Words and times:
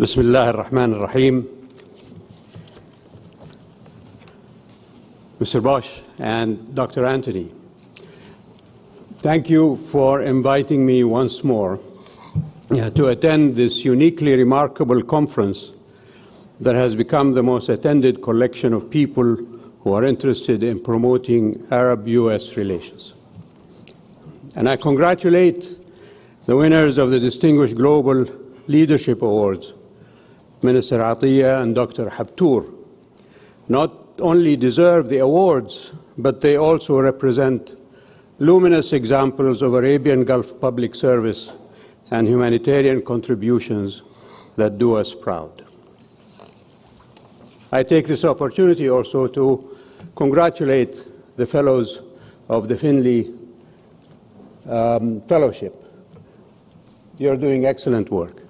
بسم 0.00 0.20
الله 0.20 0.50
الرحمن 0.50 0.94
الرحيم 0.94 1.44
Mr. 5.40 5.62
Bosch 5.62 6.00
and 6.18 6.74
Dr. 6.74 7.04
Anthony, 7.04 7.52
thank 9.20 9.48
you 9.48 9.76
for 9.76 10.22
inviting 10.22 10.84
me 10.84 11.04
once 11.04 11.44
more 11.44 11.78
uh, 12.70 12.90
to 12.90 13.06
attend 13.06 13.54
this 13.54 13.84
uniquely 13.84 14.34
remarkable 14.34 15.00
conference 15.00 15.70
that 16.60 16.74
has 16.74 16.96
become 16.96 17.34
the 17.34 17.42
most 17.42 17.68
attended 17.68 18.20
collection 18.20 18.72
of 18.72 18.90
people 18.90 19.36
who 19.80 19.92
are 19.92 20.04
interested 20.04 20.62
in 20.62 20.82
promoting 20.82 21.66
Arab 21.70 22.08
US 22.08 22.56
relations. 22.56 23.14
And 24.56 24.68
I 24.68 24.76
congratulate 24.76 25.78
the 26.46 26.56
winners 26.56 26.98
of 26.98 27.10
the 27.10 27.20
Distinguished 27.20 27.76
Global 27.76 28.26
Leadership 28.66 29.22
Awards, 29.22 29.72
Minister 30.63 30.99
Atiyah 30.99 31.61
and 31.61 31.75
Dr. 31.75 32.09
Habtoor. 32.09 32.73
Not 33.67 33.91
only 34.19 34.55
deserve 34.55 35.09
the 35.09 35.19
awards, 35.19 35.91
but 36.17 36.41
they 36.41 36.57
also 36.57 36.99
represent 36.99 37.75
luminous 38.39 38.93
examples 38.93 39.61
of 39.61 39.73
Arabian 39.73 40.23
Gulf 40.23 40.59
public 40.59 40.95
service 40.95 41.51
and 42.11 42.27
humanitarian 42.27 43.01
contributions 43.01 44.03
that 44.55 44.77
do 44.77 44.95
us 44.95 45.13
proud. 45.13 45.63
I 47.71 47.81
take 47.83 48.05
this 48.05 48.23
opportunity 48.23 48.89
also 48.89 49.27
to 49.27 49.77
congratulate 50.15 51.03
the 51.37 51.45
fellows 51.45 52.01
of 52.49 52.67
the 52.67 52.77
Finley 52.77 53.33
um, 54.69 55.21
Fellowship. 55.21 55.75
You're 57.17 57.37
doing 57.37 57.65
excellent 57.65 58.11
work. 58.11 58.42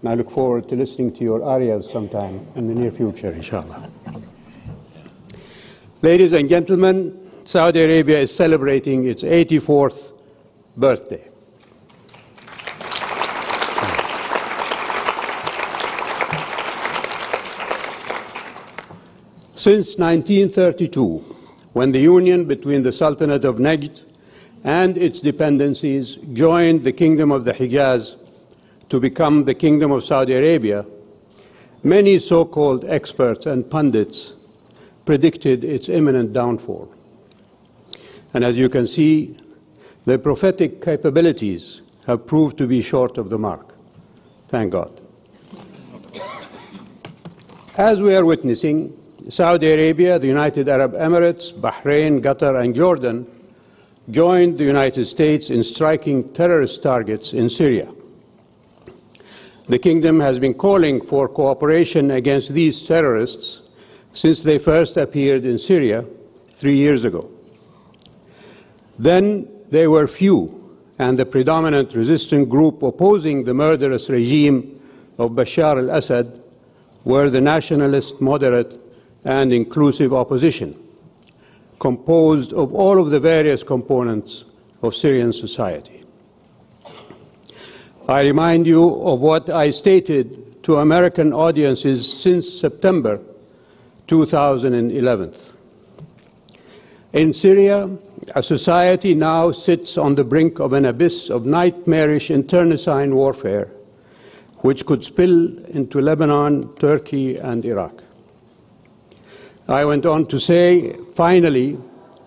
And 0.00 0.10
I 0.10 0.14
look 0.14 0.30
forward 0.30 0.68
to 0.68 0.76
listening 0.76 1.12
to 1.14 1.24
your 1.24 1.42
arias 1.42 1.90
sometime 1.90 2.46
in 2.54 2.68
the 2.68 2.74
near 2.74 2.92
future, 2.92 3.32
inshallah. 3.32 3.90
Ladies 6.02 6.32
and 6.32 6.48
gentlemen, 6.48 7.30
Saudi 7.44 7.82
Arabia 7.82 8.20
is 8.20 8.32
celebrating 8.32 9.06
its 9.06 9.24
84th 9.24 10.12
birthday. 10.76 11.24
Since 19.56 19.98
1932, 19.98 21.18
when 21.72 21.90
the 21.90 21.98
union 21.98 22.44
between 22.44 22.84
the 22.84 22.92
Sultanate 22.92 23.44
of 23.44 23.56
Najd 23.56 24.04
and 24.62 24.96
its 24.96 25.20
dependencies 25.20 26.14
joined 26.32 26.84
the 26.84 26.92
Kingdom 26.92 27.32
of 27.32 27.44
the 27.44 27.52
Hijaz 27.52 28.14
to 28.88 29.00
become 29.00 29.44
the 29.44 29.54
Kingdom 29.54 29.90
of 29.90 30.04
Saudi 30.04 30.34
Arabia, 30.34 30.86
many 31.82 32.18
so 32.18 32.44
called 32.44 32.84
experts 32.84 33.46
and 33.46 33.70
pundits 33.70 34.32
predicted 35.04 35.64
its 35.64 35.88
imminent 35.88 36.32
downfall. 36.32 36.92
And 38.34 38.44
as 38.44 38.56
you 38.56 38.68
can 38.68 38.86
see, 38.86 39.36
their 40.04 40.18
prophetic 40.18 40.82
capabilities 40.82 41.82
have 42.06 42.26
proved 42.26 42.56
to 42.58 42.66
be 42.66 42.82
short 42.82 43.18
of 43.18 43.30
the 43.30 43.38
mark. 43.38 43.74
Thank 44.48 44.72
God. 44.72 45.00
As 47.76 48.02
we 48.02 48.14
are 48.14 48.24
witnessing, 48.24 48.94
Saudi 49.28 49.70
Arabia, 49.70 50.18
the 50.18 50.26
United 50.26 50.68
Arab 50.68 50.94
Emirates, 50.94 51.52
Bahrain, 51.52 52.20
Qatar, 52.20 52.62
and 52.62 52.74
Jordan 52.74 53.26
joined 54.10 54.56
the 54.56 54.64
United 54.64 55.06
States 55.06 55.50
in 55.50 55.62
striking 55.62 56.32
terrorist 56.32 56.82
targets 56.82 57.34
in 57.34 57.50
Syria. 57.50 57.88
The 59.68 59.78
kingdom 59.78 60.20
has 60.20 60.38
been 60.38 60.54
calling 60.54 61.02
for 61.02 61.28
cooperation 61.28 62.10
against 62.10 62.54
these 62.54 62.86
terrorists 62.86 63.60
since 64.14 64.42
they 64.42 64.58
first 64.58 64.96
appeared 64.96 65.44
in 65.44 65.58
Syria 65.58 66.06
three 66.56 66.76
years 66.76 67.04
ago. 67.04 67.30
Then 68.98 69.46
they 69.70 69.86
were 69.86 70.06
few, 70.06 70.76
and 70.98 71.18
the 71.18 71.26
predominant 71.26 71.94
resistant 71.94 72.48
group 72.48 72.82
opposing 72.82 73.44
the 73.44 73.52
murderous 73.52 74.08
regime 74.08 74.80
of 75.18 75.32
Bashar 75.32 75.78
al 75.78 75.96
Assad 75.96 76.42
were 77.04 77.28
the 77.28 77.40
nationalist, 77.40 78.22
moderate, 78.22 78.80
and 79.24 79.52
inclusive 79.52 80.14
opposition, 80.14 80.74
composed 81.78 82.54
of 82.54 82.74
all 82.74 83.00
of 83.00 83.10
the 83.10 83.20
various 83.20 83.62
components 83.62 84.44
of 84.82 84.96
Syrian 84.96 85.32
society. 85.32 85.97
I 88.08 88.22
remind 88.22 88.66
you 88.66 88.88
of 89.02 89.20
what 89.20 89.50
I 89.50 89.70
stated 89.70 90.62
to 90.62 90.76
American 90.78 91.34
audiences 91.34 92.10
since 92.10 92.48
September 92.48 93.20
2011. 94.06 95.34
In 97.12 97.34
Syria, 97.34 97.90
a 98.34 98.42
society 98.42 99.12
now 99.12 99.52
sits 99.52 99.98
on 99.98 100.14
the 100.14 100.24
brink 100.24 100.58
of 100.58 100.72
an 100.72 100.86
abyss 100.86 101.28
of 101.28 101.44
nightmarish 101.44 102.30
internecine 102.30 103.14
warfare, 103.14 103.70
which 104.60 104.86
could 104.86 105.04
spill 105.04 105.58
into 105.66 106.00
Lebanon, 106.00 106.74
Turkey, 106.76 107.36
and 107.36 107.62
Iraq. 107.62 108.02
I 109.68 109.84
went 109.84 110.06
on 110.06 110.24
to 110.28 110.38
say, 110.38 110.96
finally, 111.14 111.74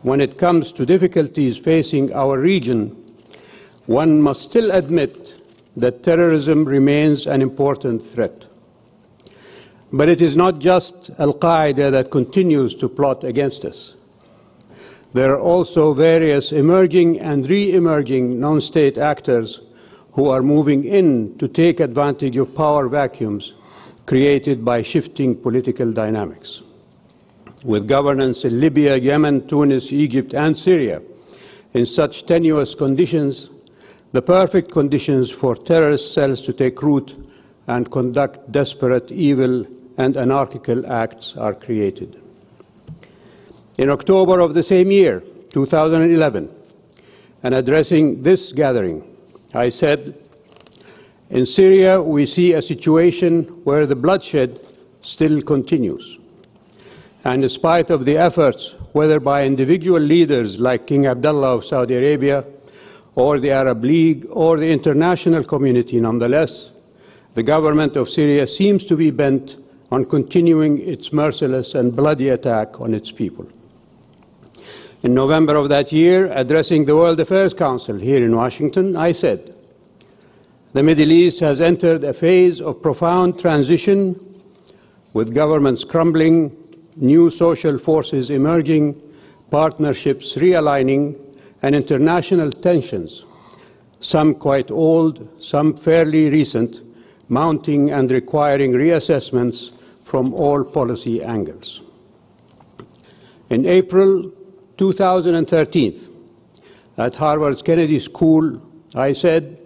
when 0.03 0.21
it 0.21 0.37
comes 0.37 0.71
to 0.73 0.85
difficulties 0.85 1.57
facing 1.57 2.13
our 2.13 2.37
region, 2.37 2.89
one 3.87 4.21
must 4.21 4.43
still 4.43 4.69
admit 4.69 5.40
that 5.75 6.03
terrorism 6.03 6.65
remains 6.65 7.25
an 7.25 7.41
important 7.41 8.05
threat. 8.05 8.45
But 9.93 10.09
it 10.09 10.21
is 10.21 10.35
not 10.35 10.59
just 10.59 11.09
Al 11.17 11.33
Qaeda 11.33 11.91
that 11.91 12.11
continues 12.11 12.75
to 12.75 12.89
plot 12.89 13.23
against 13.23 13.65
us. 13.65 13.95
There 15.13 15.33
are 15.33 15.39
also 15.39 15.93
various 15.93 16.51
emerging 16.51 17.19
and 17.19 17.49
re 17.49 17.73
emerging 17.73 18.39
non 18.39 18.61
state 18.61 18.97
actors 18.97 19.59
who 20.13 20.29
are 20.29 20.41
moving 20.41 20.85
in 20.85 21.37
to 21.37 21.47
take 21.47 21.79
advantage 21.79 22.37
of 22.37 22.55
power 22.55 22.87
vacuums 22.87 23.53
created 24.05 24.63
by 24.63 24.81
shifting 24.81 25.35
political 25.35 25.91
dynamics 25.91 26.61
with 27.63 27.87
governance 27.87 28.43
in 28.43 28.59
Libya, 28.59 28.95
Yemen, 28.95 29.47
Tunis, 29.47 29.91
Egypt, 29.91 30.33
and 30.33 30.57
Syria 30.57 31.01
in 31.73 31.85
such 31.85 32.25
tenuous 32.25 32.75
conditions, 32.75 33.49
the 34.11 34.21
perfect 34.21 34.71
conditions 34.71 35.31
for 35.31 35.55
terrorist 35.55 36.13
cells 36.13 36.41
to 36.43 36.53
take 36.53 36.81
root 36.81 37.15
and 37.67 37.89
conduct 37.91 38.51
desperate, 38.51 39.11
evil, 39.11 39.65
and 39.97 40.17
anarchical 40.17 40.85
acts 40.91 41.37
are 41.37 41.53
created. 41.53 42.21
In 43.77 43.89
October 43.89 44.39
of 44.39 44.53
the 44.53 44.63
same 44.63 44.91
year, 44.91 45.23
2011, 45.53 46.49
and 47.43 47.55
addressing 47.55 48.21
this 48.23 48.51
gathering, 48.51 49.07
I 49.53 49.69
said, 49.69 50.15
In 51.29 51.45
Syria, 51.45 52.01
we 52.01 52.25
see 52.25 52.53
a 52.53 52.61
situation 52.61 53.43
where 53.63 53.85
the 53.85 53.95
bloodshed 53.95 54.59
still 55.01 55.41
continues. 55.41 56.17
And 57.23 57.43
in 57.43 57.49
spite 57.49 57.89
of 57.89 58.05
the 58.05 58.17
efforts, 58.17 58.75
whether 58.93 59.19
by 59.19 59.45
individual 59.45 59.99
leaders 59.99 60.59
like 60.59 60.87
King 60.87 61.05
Abdullah 61.05 61.55
of 61.55 61.65
Saudi 61.65 61.95
Arabia, 61.95 62.45
or 63.15 63.39
the 63.39 63.51
Arab 63.51 63.83
League, 63.83 64.25
or 64.29 64.57
the 64.57 64.71
international 64.71 65.43
community, 65.43 65.99
nonetheless, 65.99 66.71
the 67.33 67.43
government 67.43 67.95
of 67.95 68.09
Syria 68.09 68.47
seems 68.47 68.85
to 68.85 68.95
be 68.95 69.11
bent 69.11 69.57
on 69.91 70.05
continuing 70.05 70.79
its 70.79 71.11
merciless 71.11 71.75
and 71.75 71.95
bloody 71.95 72.29
attack 72.29 72.79
on 72.79 72.93
its 72.93 73.11
people. 73.11 73.47
In 75.03 75.13
November 75.13 75.55
of 75.55 75.69
that 75.69 75.91
year, 75.91 76.31
addressing 76.31 76.85
the 76.85 76.95
World 76.95 77.19
Affairs 77.19 77.53
Council 77.53 77.97
here 77.97 78.23
in 78.23 78.35
Washington, 78.35 78.95
I 78.95 79.11
said, 79.11 79.55
The 80.73 80.83
Middle 80.83 81.11
East 81.11 81.39
has 81.39 81.59
entered 81.59 82.03
a 82.03 82.13
phase 82.13 82.61
of 82.61 82.81
profound 82.81 83.39
transition 83.39 84.15
with 85.13 85.33
governments 85.33 85.83
crumbling, 85.83 86.55
new 86.95 87.29
social 87.29 87.77
forces 87.77 88.29
emerging, 88.29 89.01
partnerships 89.49 90.35
realigning, 90.35 91.19
and 91.61 91.75
international 91.75 92.51
tensions, 92.51 93.25
some 93.99 94.33
quite 94.33 94.71
old, 94.71 95.29
some 95.43 95.75
fairly 95.75 96.29
recent, 96.29 96.79
mounting 97.29 97.91
and 97.91 98.11
requiring 98.11 98.71
reassessments 98.73 99.71
from 100.03 100.33
all 100.33 100.63
policy 100.63 101.23
angles. 101.23 101.81
In 103.49 103.65
April 103.65 104.31
2013, 104.77 106.09
at 106.97 107.15
Harvard's 107.15 107.61
Kennedy 107.61 107.99
School, 107.99 108.61
I 108.95 109.13
said, 109.13 109.57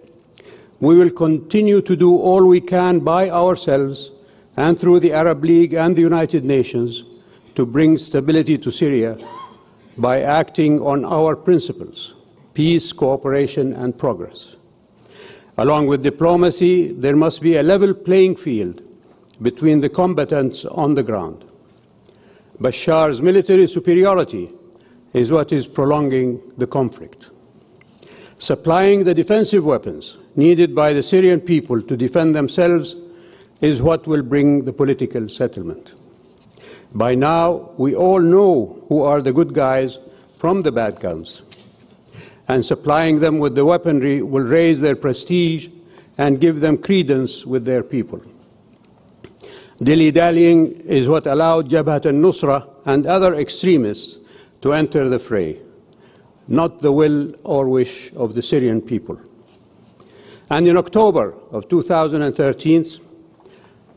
We 0.80 0.96
will 0.96 1.10
continue 1.10 1.80
to 1.82 1.96
do 1.96 2.16
all 2.16 2.46
we 2.46 2.60
can 2.60 3.00
by 3.00 3.30
ourselves 3.30 4.12
and 4.56 4.78
through 4.78 5.00
the 5.00 5.12
Arab 5.12 5.44
League 5.44 5.74
and 5.74 5.96
the 5.96 6.02
United 6.02 6.44
Nations 6.44 7.04
to 7.54 7.66
bring 7.66 7.98
stability 7.98 8.58
to 8.58 8.70
Syria 8.70 9.18
by 9.98 10.22
acting 10.22 10.80
on 10.80 11.04
our 11.04 11.34
principles 11.36 12.14
peace, 12.54 12.92
cooperation, 12.92 13.74
and 13.74 13.98
progress. 13.98 14.56
Along 15.58 15.86
with 15.86 16.02
diplomacy, 16.02 16.92
there 16.92 17.16
must 17.16 17.42
be 17.42 17.56
a 17.56 17.62
level 17.62 17.92
playing 17.92 18.36
field 18.36 18.82
between 19.42 19.80
the 19.80 19.88
combatants 19.90 20.64
on 20.64 20.94
the 20.94 21.02
ground. 21.02 21.44
Bashar's 22.58 23.20
military 23.20 23.66
superiority 23.66 24.50
is 25.12 25.30
what 25.30 25.52
is 25.52 25.66
prolonging 25.66 26.40
the 26.56 26.66
conflict. 26.66 27.28
Supplying 28.38 29.04
the 29.04 29.14
defensive 29.14 29.64
weapons 29.64 30.18
needed 30.34 30.74
by 30.74 30.92
the 30.92 31.02
Syrian 31.02 31.40
people 31.40 31.82
to 31.82 31.96
defend 31.96 32.34
themselves 32.34 32.96
is 33.60 33.82
what 33.82 34.06
will 34.06 34.22
bring 34.22 34.64
the 34.64 34.72
political 34.72 35.28
settlement. 35.28 35.92
By 36.96 37.14
now, 37.14 37.72
we 37.76 37.94
all 37.94 38.20
know 38.20 38.82
who 38.88 39.02
are 39.02 39.20
the 39.20 39.30
good 39.30 39.52
guys 39.52 39.98
from 40.38 40.62
the 40.62 40.72
bad 40.72 40.98
guns. 40.98 41.42
And 42.48 42.64
supplying 42.64 43.20
them 43.20 43.38
with 43.38 43.54
the 43.54 43.66
weaponry 43.66 44.22
will 44.22 44.44
raise 44.44 44.80
their 44.80 44.96
prestige 44.96 45.68
and 46.16 46.40
give 46.40 46.60
them 46.60 46.78
credence 46.78 47.44
with 47.44 47.66
their 47.66 47.82
people. 47.82 48.22
Dilly 49.82 50.10
dallying 50.10 50.80
is 50.86 51.06
what 51.06 51.26
allowed 51.26 51.68
Jabhat 51.68 52.06
al 52.06 52.12
Nusra 52.12 52.66
and 52.86 53.04
other 53.04 53.34
extremists 53.34 54.16
to 54.62 54.72
enter 54.72 55.06
the 55.10 55.18
fray, 55.18 55.60
not 56.48 56.78
the 56.80 56.92
will 56.92 57.34
or 57.44 57.68
wish 57.68 58.10
of 58.14 58.34
the 58.34 58.40
Syrian 58.40 58.80
people. 58.80 59.20
And 60.48 60.66
in 60.66 60.78
October 60.78 61.36
of 61.50 61.68
2013, 61.68 62.86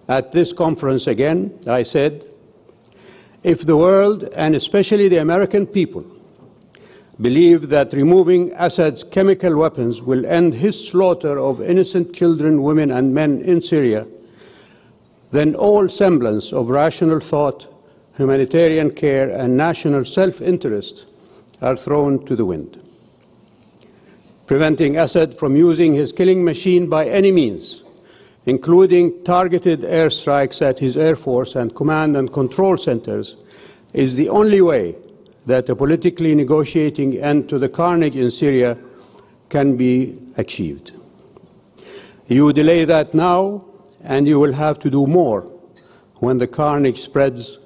at 0.10 0.34
this 0.34 0.52
conference 0.52 1.08
again, 1.08 1.58
I 1.66 1.84
said, 1.84 2.29
if 3.44 3.62
the 3.66 3.78
world, 3.78 4.24
and 4.36 4.56
especially 4.56 5.08
the 5.08 5.18
American 5.18 5.66
people, 5.66 6.06
believe 7.22 7.70
that 7.70 7.94
removing 7.94 8.52
Assad's 8.54 9.04
chemical 9.04 9.58
weapons 9.58 10.02
will 10.02 10.26
end 10.26 10.54
his 10.56 10.88
slaughter 10.88 11.38
of 11.38 11.62
innocent 11.62 12.14
children, 12.14 12.64
women, 12.64 12.92
and 12.92 13.14
men 13.14 13.42
in 13.42 13.62
Syria, 13.62 14.06
then 15.32 15.56
all 15.56 15.88
semblance 15.90 16.52
of 16.52 16.70
rational 16.70 17.20
thought, 17.20 17.72
humanitarian 18.18 18.92
care, 18.92 19.30
and 19.30 19.56
national 19.56 20.06
self 20.06 20.42
interest 20.42 21.06
are 21.62 21.78
thrown 21.78 22.26
to 22.26 22.36
the 22.36 22.46
wind. 22.46 22.82
Preventing 24.48 24.98
Assad 24.98 25.38
from 25.38 25.56
using 25.56 25.94
his 25.94 26.12
killing 26.12 26.44
machine 26.44 26.90
by 26.90 27.06
any 27.06 27.32
means, 27.32 27.84
including 28.46 29.24
targeted 29.24 29.82
airstrikes 29.82 30.62
at 30.62 30.80
his 30.80 30.98
air 30.98 31.16
force 31.16 31.56
and 31.56 31.76
command 31.76 32.18
and 32.18 32.32
control 32.32 32.78
centers, 32.78 33.36
is 33.94 34.16
the 34.16 34.30
only 34.30 34.62
way 34.62 34.96
that 35.46 35.68
a 35.70 35.76
politically 35.76 36.36
negotiating 36.36 37.18
end 37.18 37.50
to 37.50 37.58
the 37.58 37.70
carnage 37.70 38.16
in 38.16 38.30
Syria 38.32 38.78
can 39.50 39.76
be 39.76 40.18
achieved. 40.38 40.92
You 42.28 42.54
delay 42.54 42.86
that 42.86 43.14
now, 43.14 43.66
and 44.04 44.28
you 44.28 44.40
will 44.40 44.54
have 44.54 44.80
to 44.80 44.90
do 44.90 45.08
more 45.08 45.42
when 46.18 46.38
the 46.38 46.48
carnage 46.48 47.02
spreads 47.02 47.58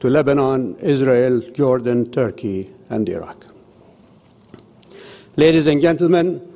to 0.00 0.10
Lebanon, 0.10 0.76
Israel, 0.80 1.40
Jordan, 1.52 2.10
Turkey, 2.10 2.70
and 2.90 3.08
Iraq. 3.08 3.46
Ladies 5.36 5.66
and 5.66 5.80
gentlemen, 5.80 6.49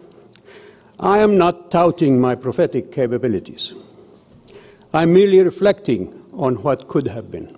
I 1.00 1.18
am 1.18 1.36
not 1.36 1.72
touting 1.72 2.20
my 2.20 2.36
prophetic 2.36 2.92
capabilities. 2.92 3.74
I'm 4.92 5.12
merely 5.12 5.40
reflecting 5.40 6.22
on 6.32 6.62
what 6.62 6.86
could 6.86 7.08
have 7.08 7.30
been. 7.32 7.56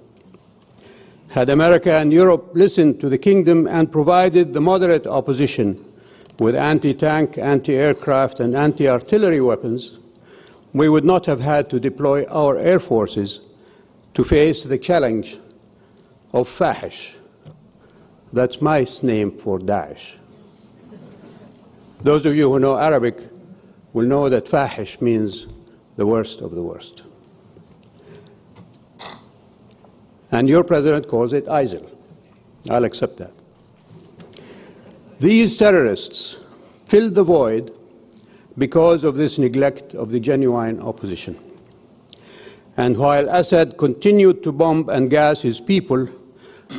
Had 1.28 1.50
America 1.50 1.92
and 1.92 2.12
Europe 2.12 2.52
listened 2.54 2.98
to 3.00 3.10
the 3.10 3.18
kingdom 3.18 3.66
and 3.66 3.92
provided 3.92 4.54
the 4.54 4.60
moderate 4.62 5.06
opposition 5.06 5.84
with 6.38 6.54
anti 6.54 6.94
tank, 6.94 7.36
anti 7.36 7.74
aircraft, 7.74 8.40
and 8.40 8.56
anti 8.56 8.88
artillery 8.88 9.40
weapons, 9.42 9.98
we 10.72 10.88
would 10.88 11.04
not 11.04 11.26
have 11.26 11.40
had 11.40 11.68
to 11.70 11.80
deploy 11.80 12.24
our 12.26 12.56
air 12.56 12.80
forces 12.80 13.40
to 14.14 14.24
face 14.24 14.62
the 14.62 14.78
challenge 14.78 15.38
of 16.32 16.48
Fahish. 16.48 17.12
That's 18.32 18.62
my 18.62 18.86
name 19.02 19.36
for 19.36 19.58
Daesh. 19.58 20.16
Those 22.06 22.24
of 22.24 22.36
you 22.36 22.48
who 22.52 22.60
know 22.60 22.78
Arabic 22.78 23.18
will 23.92 24.06
know 24.06 24.28
that 24.28 24.44
Fahish 24.44 25.00
means 25.00 25.48
the 25.96 26.06
worst 26.06 26.40
of 26.40 26.54
the 26.54 26.62
worst. 26.62 27.02
And 30.30 30.48
your 30.48 30.62
president 30.62 31.08
calls 31.08 31.32
it 31.32 31.46
ISIL. 31.46 31.84
I'll 32.70 32.84
accept 32.84 33.16
that. 33.16 33.32
These 35.18 35.56
terrorists 35.56 36.36
filled 36.84 37.16
the 37.16 37.24
void 37.24 37.74
because 38.56 39.02
of 39.02 39.16
this 39.16 39.36
neglect 39.36 39.92
of 39.96 40.12
the 40.12 40.20
genuine 40.20 40.78
opposition. 40.78 41.36
And 42.76 42.96
while 42.96 43.28
Assad 43.28 43.78
continued 43.78 44.44
to 44.44 44.52
bomb 44.52 44.88
and 44.90 45.10
gas 45.10 45.42
his 45.42 45.58
people, 45.58 46.08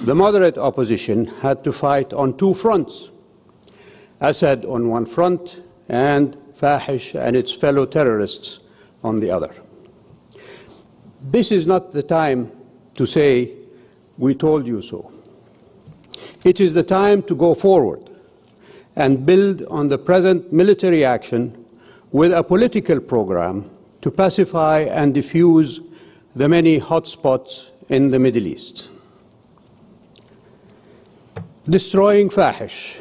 the 0.06 0.16
moderate 0.16 0.58
opposition 0.58 1.26
had 1.42 1.66
to 1.66 1.74
fight 1.74 2.14
on 2.14 2.38
two 2.38 2.54
fronts 2.54 3.10
Assad 4.20 4.66
on 4.66 4.90
one 4.90 5.06
front 5.06 5.62
and 5.90 6.36
Fahish 6.60 7.14
and 7.20 7.36
its 7.36 7.52
fellow 7.52 7.86
terrorists 7.86 8.60
on 9.04 9.20
the 9.20 9.32
other. 9.32 9.54
This 11.22 11.52
is 11.52 11.68
not 11.68 11.92
the 11.92 12.04
time 12.04 12.52
to 12.96 13.06
say, 13.06 13.54
We 14.18 14.34
told 14.34 14.66
you 14.66 14.82
so. 14.82 15.12
It 16.44 16.60
is 16.60 16.74
the 16.74 16.84
time 16.84 17.22
to 17.24 17.36
go 17.36 17.54
forward 17.54 18.10
and 18.96 19.26
build 19.26 19.64
on 19.64 19.90
the 19.90 19.98
present 19.98 20.52
military 20.52 21.06
action 21.06 21.66
with 22.12 22.34
a 22.34 22.44
political 22.44 23.00
program 23.00 23.70
to 24.02 24.10
pacify 24.10 24.80
and 24.80 25.14
diffuse 25.14 25.82
the 26.36 26.50
many 26.50 26.80
hotspots 26.80 27.70
in 27.90 28.12
the 28.12 28.20
Middle 28.20 28.48
East. 28.48 28.90
Destroying 31.70 32.30
Fahish 32.30 32.98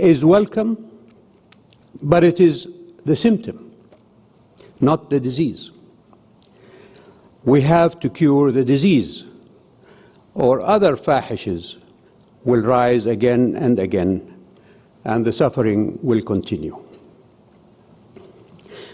is 0.00 0.24
welcome, 0.24 0.90
but 2.02 2.24
it 2.24 2.40
is 2.40 2.68
the 3.04 3.16
symptom, 3.16 3.72
not 4.80 5.10
the 5.10 5.20
disease. 5.20 5.70
We 7.44 7.62
have 7.62 7.98
to 8.00 8.10
cure 8.10 8.52
the 8.52 8.64
disease, 8.64 9.24
or 10.34 10.60
other 10.60 10.96
fahishes 10.96 11.78
will 12.44 12.60
rise 12.60 13.06
again 13.06 13.56
and 13.56 13.78
again, 13.78 14.36
and 15.04 15.24
the 15.24 15.32
suffering 15.32 15.98
will 16.02 16.22
continue. 16.22 16.78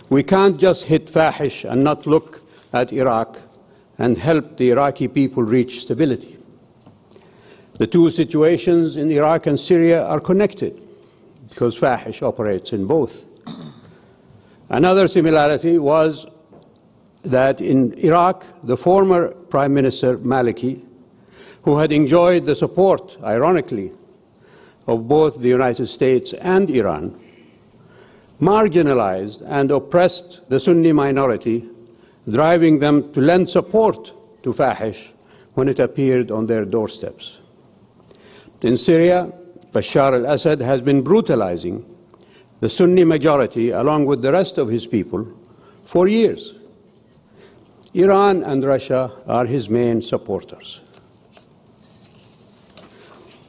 We 0.08 0.22
can't 0.22 0.58
just 0.58 0.84
hit 0.84 1.06
fahish 1.06 1.68
and 1.68 1.82
not 1.82 2.06
look 2.06 2.40
at 2.72 2.92
Iraq 2.92 3.38
and 3.98 4.16
help 4.16 4.56
the 4.56 4.70
Iraqi 4.70 5.08
people 5.08 5.42
reach 5.42 5.80
stability. 5.80 6.38
The 7.74 7.86
two 7.86 8.10
situations 8.10 8.96
in 8.96 9.10
Iraq 9.10 9.46
and 9.46 9.58
Syria 9.58 10.04
are 10.04 10.20
connected 10.20 10.85
because 11.56 11.80
fahish 11.80 12.20
operates 12.20 12.74
in 12.74 12.84
both. 12.84 13.24
Another 14.68 15.08
similarity 15.08 15.78
was 15.78 16.26
that 17.22 17.62
in 17.62 17.94
Iraq, 17.94 18.44
the 18.62 18.76
former 18.76 19.30
Prime 19.48 19.72
Minister 19.72 20.18
Maliki, 20.18 20.84
who 21.62 21.78
had 21.78 21.92
enjoyed 21.92 22.44
the 22.44 22.54
support, 22.54 23.16
ironically, 23.24 23.90
of 24.86 25.08
both 25.08 25.40
the 25.40 25.48
United 25.48 25.86
States 25.86 26.34
and 26.34 26.68
Iran, 26.68 27.18
marginalized 28.38 29.40
and 29.46 29.70
oppressed 29.70 30.46
the 30.50 30.60
Sunni 30.60 30.92
minority, 30.92 31.66
driving 32.30 32.80
them 32.80 33.10
to 33.14 33.20
lend 33.22 33.48
support 33.48 34.12
to 34.42 34.52
Fahish 34.52 35.12
when 35.54 35.68
it 35.68 35.78
appeared 35.78 36.30
on 36.30 36.48
their 36.48 36.66
doorsteps. 36.66 37.38
In 38.60 38.76
Syria, 38.76 39.32
Bashar 39.76 40.14
al 40.14 40.32
Assad 40.32 40.62
has 40.62 40.80
been 40.80 41.02
brutalizing 41.02 41.84
the 42.60 42.70
Sunni 42.70 43.04
majority 43.04 43.70
along 43.70 44.06
with 44.06 44.22
the 44.22 44.32
rest 44.32 44.56
of 44.56 44.68
his 44.68 44.86
people 44.86 45.26
for 45.84 46.08
years. 46.08 46.54
Iran 47.92 48.42
and 48.42 48.64
Russia 48.64 49.12
are 49.26 49.44
his 49.44 49.68
main 49.68 50.00
supporters. 50.00 50.80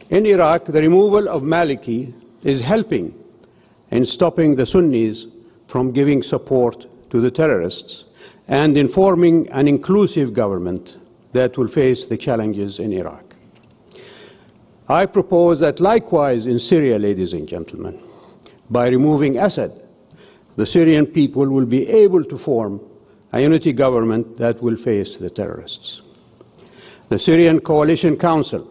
In 0.10 0.26
Iraq, 0.26 0.66
the 0.66 0.82
removal 0.82 1.30
of 1.30 1.44
Maliki 1.44 2.14
is 2.44 2.60
helping 2.60 3.14
in 3.90 4.06
stopping 4.06 4.56
the 4.56 4.66
Sunnis 4.66 5.28
from 5.68 5.94
giving 5.94 6.24
support 6.24 6.88
to 7.10 7.22
the 7.22 7.32
terrorists 7.32 8.04
and 8.50 8.78
in 8.78 8.90
forming 8.90 9.50
an 9.52 9.66
inclusive 9.70 10.34
government 10.34 10.98
that 11.32 11.58
will 11.58 11.70
face 11.70 12.06
the 12.08 12.18
challenges 12.18 12.80
in 12.80 12.92
Iraq. 12.92 13.27
I 14.90 15.06
propose 15.06 15.60
that 15.60 15.82
likewise 15.82 16.46
in 16.46 16.60
Syria, 16.60 16.98
ladies 16.98 17.34
and 17.34 17.48
gentlemen, 17.48 18.00
by 18.70 18.88
removing 18.88 19.38
Assad, 19.38 19.74
the 20.56 20.66
Syrian 20.66 21.06
people 21.06 21.48
will 21.50 21.66
be 21.66 21.88
able 21.90 22.24
to 22.24 22.38
form 22.38 22.80
a 23.34 23.42
unity 23.42 23.74
government 23.74 24.38
that 24.38 24.62
will 24.62 24.78
face 24.78 25.18
the 25.18 25.30
terrorists. 25.30 26.02
The 27.10 27.20
Syrian 27.20 27.60
Coalition 27.60 28.16
Council, 28.16 28.62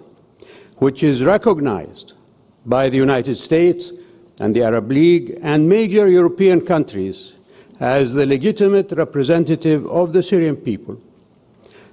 which 0.77 1.03
is 1.03 1.23
recognized 1.23 2.15
by 2.65 2.89
the 2.89 2.97
United 2.97 3.37
States, 3.37 3.93
and 4.41 4.55
the 4.55 4.63
Arab 4.63 4.91
League 4.91 5.39
and 5.43 5.69
major 5.69 6.09
European 6.09 6.61
countries, 6.61 7.35
as 7.79 8.15
the 8.15 8.27
legitimate 8.27 8.93
representative 8.93 9.87
of 9.87 10.13
the 10.15 10.23
Syrian 10.23 10.57
people, 10.57 11.01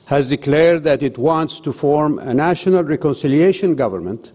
has 0.06 0.30
declared 0.30 0.84
that 0.84 1.02
it 1.02 1.18
wants 1.18 1.60
to 1.62 1.72
form 1.72 2.20
a 2.20 2.34
national 2.34 2.84
reconciliation 2.84 3.76
government 3.76 4.32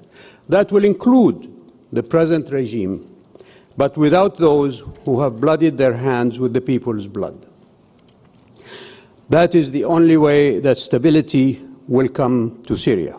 that 0.48 0.72
will 0.72 0.84
include 0.84 1.52
the 1.92 2.02
present 2.02 2.50
regime, 2.50 3.14
but 3.76 3.96
without 3.96 4.38
those 4.38 4.82
who 5.04 5.20
have 5.20 5.40
blooded 5.40 5.78
their 5.78 5.94
hands 5.94 6.38
with 6.38 6.52
the 6.52 6.60
people's 6.60 7.06
blood. 7.06 7.46
That 9.28 9.54
is 9.54 9.72
the 9.72 9.84
only 9.84 10.16
way 10.16 10.58
that 10.60 10.78
stability 10.78 11.62
will 11.86 12.08
come 12.08 12.62
to 12.66 12.76
Syria. 12.76 13.18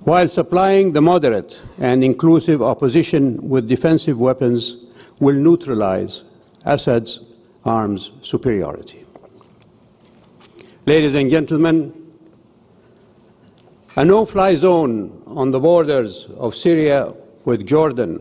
While 0.00 0.28
supplying 0.28 0.92
the 0.92 1.02
moderate 1.02 1.56
and 1.78 2.02
inclusive 2.02 2.60
opposition 2.60 3.48
with 3.48 3.68
defensive 3.68 4.18
weapons 4.18 4.76
will 5.20 5.36
neutralize 5.36 6.24
Assad's 6.64 7.20
arms 7.64 8.10
superiority. 8.22 9.04
Ladies 10.84 11.14
and 11.14 11.30
gentlemen, 11.30 11.94
a 13.94 14.04
no 14.04 14.26
fly 14.26 14.56
zone 14.56 15.22
on 15.28 15.50
the 15.50 15.60
borders 15.60 16.26
of 16.36 16.56
Syria 16.56 17.14
with 17.44 17.64
Jordan 17.64 18.20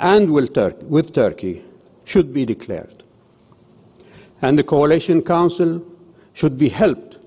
and 0.00 0.32
with, 0.32 0.56
with 0.82 1.14
Turkey 1.14 1.62
should 2.04 2.34
be 2.34 2.44
declared. 2.44 3.04
And 4.42 4.58
the 4.58 4.64
Coalition 4.64 5.22
Council 5.22 5.80
should 6.32 6.58
be 6.58 6.70
helped 6.70 7.18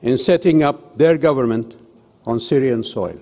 in 0.00 0.16
setting 0.16 0.62
up 0.62 0.96
their 0.96 1.18
government 1.18 1.76
on 2.24 2.40
Syrian 2.40 2.82
soil. 2.84 3.20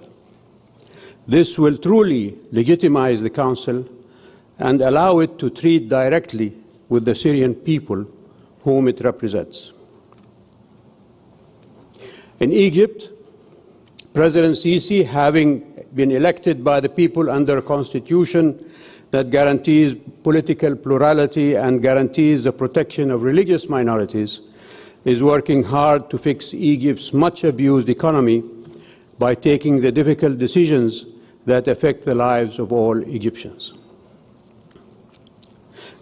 This 1.27 1.59
will 1.59 1.79
truly 1.79 2.39
legitimize 2.53 3.23
the 3.23 3.31
Council 3.31 3.89
and 4.61 4.81
allow 4.83 5.19
it 5.19 5.37
to 5.41 5.51
treat 5.51 5.89
directly 5.89 6.57
with 6.89 7.07
the 7.07 7.17
Syrian 7.17 7.57
people 7.57 8.07
whom 8.63 8.87
it 8.87 9.01
represents. 9.01 9.73
In 12.41 12.53
Egypt, 12.53 13.11
President 14.15 14.57
Sisi, 14.57 15.05
having 15.05 15.85
been 15.95 16.11
elected 16.11 16.65
by 16.65 16.81
the 16.81 16.89
people 16.89 17.29
under 17.29 17.59
a 17.59 17.63
constitution 17.63 18.65
that 19.11 19.31
guarantees 19.31 19.95
political 20.23 20.75
plurality 20.75 21.55
and 21.55 21.83
guarantees 21.83 22.45
the 22.45 22.53
protection 22.53 23.11
of 23.11 23.23
religious 23.23 23.69
minorities, 23.69 24.41
is 25.05 25.23
working 25.23 25.65
hard 25.65 26.09
to 26.09 26.17
fix 26.17 26.55
Egypt's 26.55 27.13
much 27.13 27.45
abused 27.45 27.91
economy 27.91 28.43
by 29.19 29.35
taking 29.35 29.83
the 29.83 29.93
difficult 29.93 30.39
decisions 30.39 31.05
that 31.45 31.69
affect 31.69 32.07
the 32.07 32.15
lives 32.15 32.59
of 32.59 32.73
all 32.73 32.97
Egyptians, 33.03 33.75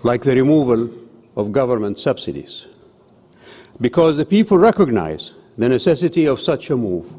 like 0.04 0.22
the 0.22 0.36
removal 0.36 0.88
of 1.36 1.50
government 1.50 1.98
subsidies. 1.98 2.66
Because 3.80 4.16
the 4.16 4.24
people 4.24 4.58
recognize 4.58 5.32
the 5.58 5.68
necessity 5.68 6.26
of 6.26 6.40
such 6.40 6.70
a 6.70 6.76
move, 6.76 7.12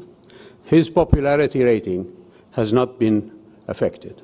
his 0.64 0.88
popularity 0.88 1.62
rating 1.62 2.10
has 2.52 2.72
not 2.72 2.98
been 2.98 3.30
affected. 3.68 4.22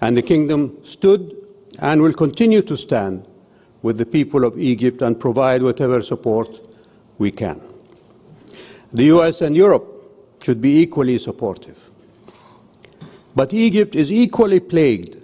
And 0.00 0.16
the 0.16 0.22
kingdom 0.22 0.78
stood 0.84 1.36
and 1.80 2.00
will 2.00 2.12
continue 2.12 2.62
to 2.62 2.76
stand 2.76 3.26
with 3.82 3.98
the 3.98 4.06
people 4.06 4.44
of 4.44 4.58
Egypt 4.58 5.02
and 5.02 5.18
provide 5.18 5.62
whatever 5.62 6.00
support 6.00 6.48
we 7.18 7.30
can. 7.30 7.60
The 8.92 9.04
US 9.16 9.40
and 9.42 9.56
Europe 9.56 9.86
should 10.42 10.60
be 10.60 10.80
equally 10.80 11.18
supportive. 11.18 11.78
But 13.34 13.52
Egypt 13.52 13.94
is 13.94 14.10
equally 14.12 14.60
plagued 14.60 15.16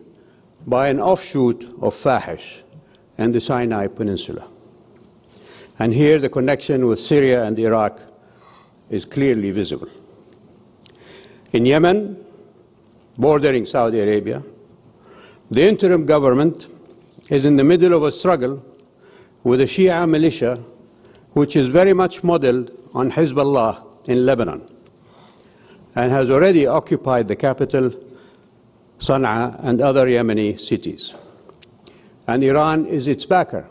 by 0.67 0.89
an 0.89 1.01
offshoot 1.01 1.65
of 1.81 1.95
Fahish 1.95 2.63
and 3.17 3.35
the 3.35 3.41
Sinai 3.41 3.87
Peninsula. 3.87 4.52
And 5.83 5.93
here 5.93 6.21
the 6.21 6.29
connection 6.29 6.87
with 6.87 7.01
Syria 7.01 7.43
and 7.43 7.59
Iraq 7.59 7.99
is 8.89 9.05
clearly 9.05 9.51
visible. 9.51 9.89
In 11.53 11.67
Yemen, 11.67 12.25
bordering 13.19 13.67
Saudi 13.67 13.99
Arabia, 13.99 14.45
the 15.51 15.63
interim 15.63 16.07
government 16.07 16.69
is 17.31 17.45
in 17.45 17.57
the 17.57 17.65
middle 17.65 17.95
of 17.95 18.05
a 18.05 18.13
struggle 18.13 18.65
with 19.43 19.61
a 19.61 19.65
Shia 19.65 20.09
militia 20.09 20.63
which 21.33 21.57
is 21.57 21.67
very 21.67 21.95
much 21.95 22.23
modeled 22.23 22.71
on 22.95 23.11
Hezbollah 23.11 23.83
in 24.07 24.25
Lebanon 24.25 24.63
and 25.97 26.13
has 26.13 26.31
already 26.31 26.65
occupied 26.65 27.27
the 27.27 27.35
capital, 27.35 27.91
Sana'a, 29.01 29.59
and 29.65 29.81
other 29.81 30.07
Yemeni 30.07 30.61
cities. 30.61 31.13
And 32.29 32.45
Iran 32.45 32.87
is 32.87 33.09
its 33.09 33.27
backer. 33.27 33.69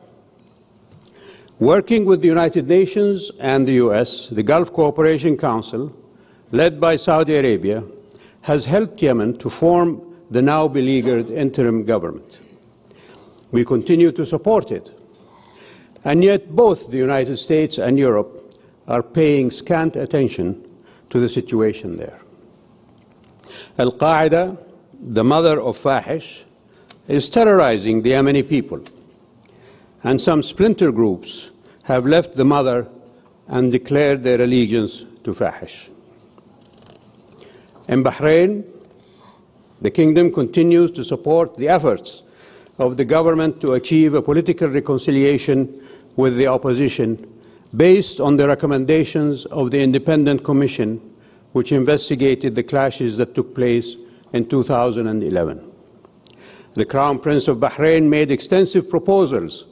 Working 1.62 2.06
with 2.06 2.22
the 2.22 2.28
United 2.28 2.68
Nations 2.68 3.30
and 3.40 3.68
the 3.68 3.74
US, 3.74 4.30
the 4.30 4.42
Gulf 4.42 4.74
Cooperation 4.74 5.38
Council, 5.38 5.96
led 6.50 6.82
by 6.82 6.96
Saudi 6.96 7.36
Arabia, 7.36 7.84
has 8.42 8.66
helped 8.66 9.00
Yemen 9.00 9.38
to 9.38 9.48
form 9.48 10.02
the 10.32 10.42
now 10.42 10.68
beleaguered 10.68 11.30
interim 11.30 11.86
government. 11.86 12.40
We 13.52 13.64
continue 13.64 14.12
to 14.12 14.26
support 14.26 14.72
it. 14.72 14.90
And 16.04 16.24
yet, 16.24 16.56
both 16.56 16.90
the 16.90 16.98
United 16.98 17.38
States 17.38 17.78
and 17.78 18.00
Europe 18.00 18.56
are 18.88 19.04
paying 19.04 19.52
scant 19.52 19.96
attention 19.96 20.68
to 21.12 21.20
the 21.20 21.30
situation 21.30 21.96
there. 21.96 22.20
Al 23.78 23.92
Qaeda, 23.92 24.58
the 25.00 25.24
mother 25.24 25.62
of 25.62 25.78
Fahish, 25.78 26.42
is 27.08 27.30
terrorizing 27.30 28.02
the 28.02 28.14
Yemeni 28.14 28.50
people, 28.50 28.84
and 30.04 30.22
some 30.22 30.42
splinter 30.42 30.92
groups 30.92 31.52
have 31.84 32.06
left 32.06 32.36
the 32.36 32.46
mother 32.46 32.88
and 33.48 33.72
declared 33.72 34.24
their 34.24 34.42
allegiance 34.42 35.06
to 35.24 35.34
Fahish. 35.34 35.90
In 37.88 38.04
Bahrain, 38.04 38.66
the 39.82 39.92
kingdom 39.92 40.32
continues 40.32 40.92
to 40.92 41.04
support 41.04 41.58
the 41.58 41.68
efforts 41.68 42.22
of 42.78 42.98
the 42.98 43.06
government 43.06 43.60
to 43.62 43.74
achieve 43.74 44.14
a 44.14 44.22
political 44.22 44.70
reconciliation 44.70 45.82
with 46.16 46.38
the 46.38 46.48
opposition 46.48 47.28
based 47.76 48.20
on 48.20 48.38
the 48.38 48.48
recommendations 48.48 49.46
of 49.46 49.72
the 49.72 49.82
Independent 49.82 50.44
Commission 50.44 51.00
which 51.52 51.72
investigated 51.72 52.56
the 52.56 52.64
clashes 52.64 53.18
that 53.18 53.36
took 53.36 53.54
place 53.54 53.98
in 54.34 54.48
2011. 54.48 55.72
The 56.74 56.86
Crown 56.86 57.20
Prince 57.20 57.48
of 57.50 57.58
Bahrain 57.58 58.08
made 58.08 58.32
extensive 58.32 58.90
proposals 58.90 59.66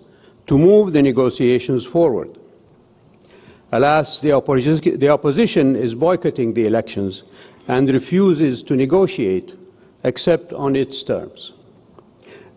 to 0.50 0.58
move 0.58 0.94
the 0.94 1.02
negotiations 1.04 1.86
forward. 1.86 2.36
Alas, 3.72 4.20
the 4.20 4.32
opposition, 4.32 5.00
the 5.00 5.08
opposition 5.08 5.76
is 5.76 5.94
boycotting 5.94 6.56
the 6.56 6.66
elections 6.66 7.22
and 7.68 7.88
refuses 7.88 8.64
to 8.64 8.76
negotiate 8.76 9.56
except 10.04 10.52
on 10.54 10.76
its 10.76 11.04
terms. 11.04 11.54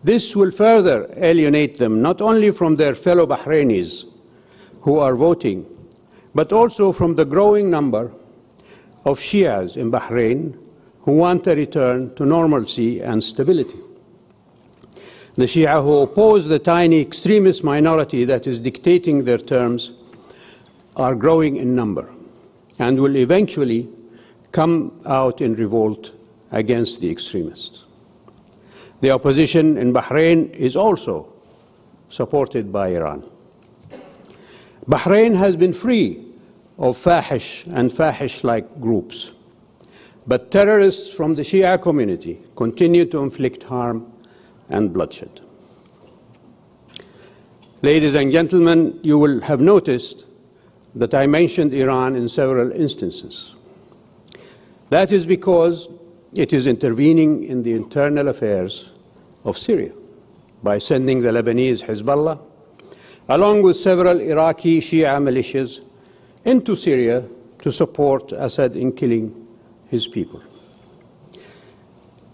This 0.02 0.34
will 0.34 0.50
further 0.50 1.12
alienate 1.18 1.76
them 1.76 2.00
not 2.00 2.22
only 2.22 2.50
from 2.50 2.76
their 2.76 2.94
fellow 2.94 3.26
Bahrainis 3.26 4.06
who 4.80 4.98
are 4.98 5.14
voting, 5.14 5.66
but 6.34 6.50
also 6.50 6.92
from 6.92 7.14
the 7.14 7.26
growing 7.26 7.68
number 7.68 8.10
of 9.04 9.18
Shias 9.18 9.76
in 9.76 9.90
Bahrain 9.90 10.58
who 11.00 11.16
want 11.16 11.46
a 11.46 11.54
return 11.54 12.14
to 12.14 12.24
normalcy 12.24 13.02
and 13.02 13.22
stability. 13.22 13.78
The 15.34 15.44
Shia 15.44 15.82
who 15.82 15.98
oppose 16.00 16.46
the 16.46 16.58
tiny 16.58 17.00
extremist 17.00 17.64
minority 17.64 18.26
that 18.26 18.46
is 18.46 18.60
dictating 18.60 19.24
their 19.24 19.38
terms 19.38 19.92
are 20.94 21.14
growing 21.14 21.56
in 21.56 21.74
number 21.74 22.12
and 22.78 23.00
will 23.00 23.16
eventually 23.16 23.88
come 24.52 25.00
out 25.06 25.40
in 25.40 25.54
revolt 25.54 26.10
against 26.50 27.00
the 27.00 27.10
extremists. 27.10 27.84
The 29.00 29.10
opposition 29.10 29.78
in 29.78 29.94
Bahrain 29.94 30.54
is 30.54 30.76
also 30.76 31.32
supported 32.10 32.70
by 32.70 32.88
Iran. 32.88 33.28
Bahrain 34.86 35.34
has 35.34 35.56
been 35.56 35.72
free 35.72 36.26
of 36.76 36.98
Fahish 36.98 37.66
and 37.74 37.90
Fahish 37.90 38.44
like 38.44 38.80
groups, 38.82 39.32
but 40.26 40.50
terrorists 40.50 41.10
from 41.10 41.36
the 41.36 41.42
Shia 41.42 41.80
community 41.80 42.42
continue 42.54 43.06
to 43.06 43.22
inflict 43.22 43.62
harm 43.62 44.11
and 44.72 44.92
bloodshed. 44.92 45.40
Ladies 47.82 48.14
and 48.14 48.32
gentlemen, 48.32 48.98
you 49.02 49.18
will 49.18 49.40
have 49.40 49.60
noticed 49.60 50.24
that 50.94 51.14
I 51.14 51.26
mentioned 51.26 51.74
Iran 51.74 52.16
in 52.16 52.28
several 52.28 52.70
instances. 52.72 53.54
That 54.90 55.10
is 55.10 55.26
because 55.26 55.88
it 56.34 56.52
is 56.52 56.66
intervening 56.66 57.44
in 57.44 57.62
the 57.62 57.72
internal 57.72 58.28
affairs 58.28 58.90
of 59.44 59.58
Syria 59.58 59.92
by 60.62 60.78
sending 60.78 61.22
the 61.22 61.30
Lebanese 61.30 61.82
Hezbollah, 61.82 62.38
along 63.28 63.62
with 63.62 63.76
several 63.76 64.20
Iraqi 64.20 64.80
Shia 64.80 65.18
militias, 65.18 65.80
into 66.44 66.76
Syria 66.76 67.24
to 67.62 67.72
support 67.72 68.32
Assad 68.32 68.76
in 68.76 68.92
killing 68.92 69.48
his 69.88 70.06
people. 70.06 70.42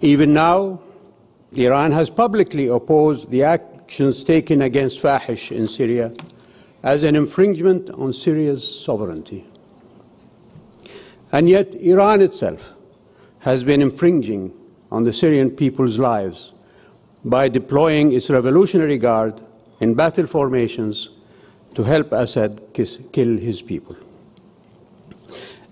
Even 0.01 0.33
now, 0.33 0.81
Iran 1.53 1.93
has 1.93 2.11
publicly 2.11 2.69
opposed 2.69 3.31
the 3.31 3.43
actions 3.43 4.23
taken 4.23 4.63
against 4.63 5.01
Fahish 5.01 5.51
in 5.51 5.67
Syria 5.67 6.13
as 6.83 7.03
an 7.03 7.17
infringement 7.17 7.91
on 7.91 8.13
Syria's 8.13 8.85
sovereignty. 8.85 9.47
And 11.33 11.49
yet, 11.49 11.75
Iran 11.75 12.21
itself 12.21 12.71
has 13.41 13.65
been 13.65 13.83
infringing 13.83 14.59
on 14.91 15.05
the 15.05 15.13
Syrian 15.13 15.51
people's 15.51 15.99
lives 15.99 16.53
by 17.25 17.49
deploying 17.49 18.13
its 18.13 18.31
Revolutionary 18.31 18.99
Guard 18.99 19.41
in 19.81 19.95
battle 19.95 20.27
formations 20.27 21.11
to 21.75 21.83
help 21.83 22.13
Assad 22.13 22.61
kill 22.75 23.37
his 23.39 23.63
people. 23.63 23.97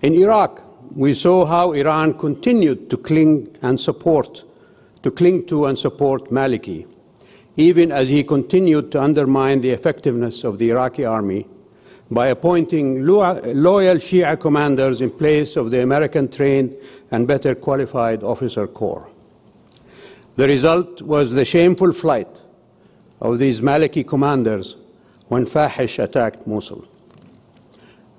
In 0.01 0.13
Iraq, 0.13 0.61
we 0.95 1.13
saw 1.13 1.45
how 1.45 1.73
Iran 1.73 2.13
continued 2.17 2.89
to 2.89 2.97
cling 2.97 3.57
and 3.61 3.79
support, 3.79 4.43
to 5.07 5.11
cling 5.11 5.45
to 5.45 5.67
and 5.67 5.79
support 5.79 6.29
Maliki, 6.29 6.85
even 7.55 7.93
as 7.93 8.09
he 8.09 8.25
continued 8.25 8.91
to 8.91 9.01
undermine 9.01 9.61
the 9.61 9.69
effectiveness 9.69 10.43
of 10.43 10.59
the 10.59 10.69
Iraqi 10.69 11.05
army 11.05 11.47
by 12.11 12.27
appointing 12.27 13.05
loyal 13.05 13.97
Shia 13.97 14.37
commanders 14.37 14.99
in 14.99 15.09
place 15.09 15.55
of 15.55 15.71
the 15.71 15.81
American 15.81 16.27
trained 16.29 16.75
and 17.09 17.25
better 17.25 17.55
qualified 17.55 18.21
officer 18.21 18.67
corps. 18.67 19.07
The 20.35 20.45
result 20.45 21.01
was 21.01 21.31
the 21.31 21.45
shameful 21.45 21.93
flight 21.93 22.41
of 23.21 23.39
these 23.39 23.61
Maliki 23.61 24.05
commanders 24.05 24.75
when 25.29 25.45
Fahish 25.45 26.03
attacked 26.03 26.45
Mosul. 26.45 26.83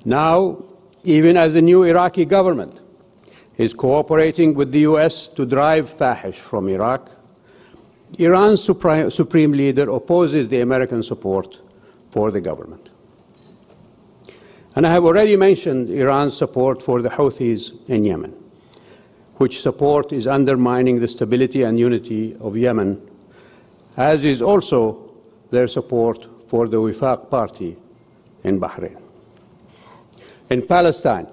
Now, 0.07 0.65
even 1.05 1.37
as 1.37 1.53
the 1.53 1.61
new 1.61 1.83
Iraqi 1.83 2.25
government 2.25 2.81
is 3.59 3.75
cooperating 3.75 4.55
with 4.55 4.73
the 4.73 4.81
US 4.81 5.29
to 5.29 5.45
drive 5.45 5.93
Fahish 5.95 6.37
from 6.37 6.69
Iraq, 6.69 7.11
Iran's 8.17 8.65
supreme, 8.65 9.53
leader 9.53 9.91
opposes 9.91 10.49
the 10.49 10.61
American 10.61 11.03
support 11.03 11.59
for 12.11 12.31
the 12.31 12.41
government. 12.41 12.89
And 14.75 14.87
I 14.87 14.93
have 14.93 15.05
already 15.05 15.37
mentioned 15.37 15.91
Iran's 15.91 16.37
support 16.37 16.83
for 16.83 17.03
the 17.03 17.11
Houthis 17.11 17.73
in 17.89 18.05
Yemen, 18.05 18.33
which 19.37 19.61
support 19.61 20.13
is 20.13 20.27
undermining 20.27 21.01
the 21.01 21.09
stability 21.09 21.65
and 21.65 21.79
unity 21.79 22.35
of 22.41 22.57
Yemen, 22.57 23.03
as 23.97 24.25
is 24.25 24.41
also 24.41 25.11
their 25.51 25.69
support 25.69 26.27
for 26.47 26.69
the 26.69 26.79
Wifaq 26.79 27.29
party 27.29 27.77
in 28.45 28.59
Bahrain. 28.59 28.97
In 30.49 30.67
Palestine, 30.67 31.27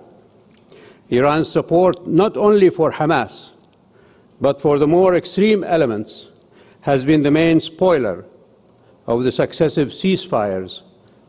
Iran's 1.10 1.52
support 1.52 2.08
not 2.08 2.36
only 2.36 2.70
for 2.70 2.92
Hamas, 2.92 3.52
but 4.42 4.62
for 4.62 4.80
the 4.80 4.88
more 4.88 5.16
extreme 5.16 5.64
elements 5.64 6.30
has 6.82 7.06
been 7.06 7.24
the 7.24 7.32
main 7.32 7.60
spoiler 7.60 8.26
of 9.08 9.24
the 9.24 9.32
successive 9.32 9.90
ceasefires 9.90 10.82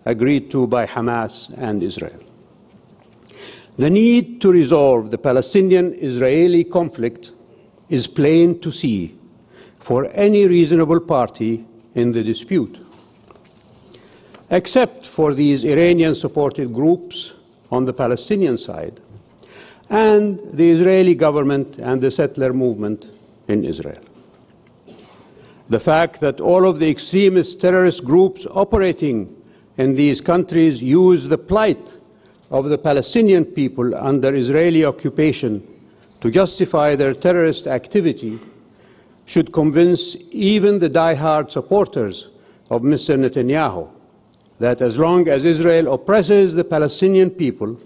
agreed 0.04 0.50
to 0.50 0.66
by 0.66 0.86
Hamas 0.86 1.52
and 1.58 1.82
Israel. 1.82 2.18
The 3.76 3.90
need 3.90 4.40
to 4.40 4.50
resolve 4.50 5.10
the 5.10 5.18
Palestinian 5.18 5.94
Israeli 5.94 6.64
conflict 6.64 7.32
is 7.90 8.06
plain 8.06 8.58
to 8.60 8.70
see 8.70 9.18
for 9.78 10.06
any 10.12 10.46
reasonable 10.46 11.00
party 11.00 11.64
in 11.94 12.12
the 12.12 12.22
dispute, 12.22 12.78
except 14.50 15.06
for 15.06 15.34
these 15.34 15.64
Iranian 15.64 16.14
supported 16.14 16.72
groups 16.72 17.34
on 17.70 17.84
the 17.84 17.92
Palestinian 17.92 18.56
side 18.56 19.00
and 19.88 20.40
the 20.52 20.70
Israeli 20.70 21.14
government 21.14 21.78
and 21.78 22.00
the 22.00 22.10
settler 22.10 22.52
movement 22.52 23.06
in 23.48 23.64
Israel. 23.64 24.02
The 25.68 25.80
fact 25.80 26.20
that 26.20 26.40
all 26.40 26.68
of 26.68 26.78
the 26.78 26.90
extremist 26.90 27.60
terrorist 27.60 28.04
groups 28.04 28.46
operating 28.50 29.34
in 29.76 29.94
these 29.94 30.20
countries 30.20 30.82
use 30.82 31.24
the 31.24 31.38
plight 31.38 31.98
of 32.50 32.68
the 32.68 32.78
Palestinian 32.78 33.44
people 33.44 33.94
under 33.94 34.34
Israeli 34.34 34.84
occupation 34.84 35.66
to 36.20 36.30
justify 36.30 36.94
their 36.94 37.14
terrorist 37.14 37.66
activity 37.66 38.38
should 39.26 39.52
convince 39.52 40.16
even 40.30 40.78
the 40.78 40.88
die-hard 40.88 41.50
supporters 41.50 42.28
of 42.70 42.82
Mr. 42.82 43.18
Netanyahu 43.18 43.90
that 44.58 44.80
as 44.80 44.98
long 44.98 45.28
as 45.28 45.44
Israel 45.44 45.92
oppresses 45.92 46.54
the 46.54 46.64
Palestinian 46.64 47.30
people 47.30 47.78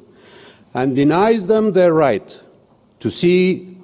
and 0.75 0.95
denies 0.95 1.47
them 1.47 1.73
their 1.73 1.93
right 1.93 2.41
to 3.01 3.11
see 3.11 3.77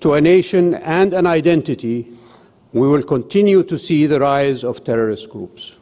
to 0.00 0.14
a 0.14 0.20
nation 0.20 0.74
and 0.74 1.14
an 1.14 1.26
identity, 1.26 2.08
we 2.72 2.88
will 2.88 3.02
continue 3.02 3.62
to 3.62 3.78
see 3.78 4.06
the 4.06 4.18
rise 4.18 4.64
of 4.64 4.82
terrorist 4.82 5.30
groups 5.30 5.76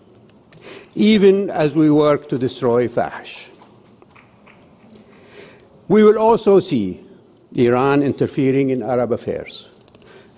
even 0.94 1.50
as 1.50 1.76
we 1.76 1.90
work 1.90 2.28
to 2.28 2.38
destroy 2.38 2.88
Fahish. 2.88 3.48
We 5.88 6.02
will 6.02 6.18
also 6.18 6.60
see 6.60 7.00
Iran 7.54 8.02
interfering 8.02 8.70
in 8.70 8.82
Arab 8.82 9.12
affairs 9.12 9.68